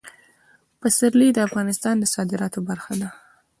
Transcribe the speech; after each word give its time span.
پسرلی 0.79 1.29
د 1.33 1.39
افغانستان 1.47 1.95
د 1.99 2.05
صادراتو 2.15 2.59
برخه 2.69 2.93
ده. 3.01 3.09